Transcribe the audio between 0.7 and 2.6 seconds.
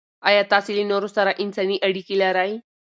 له نورو سره انساني اړیکې لرئ؟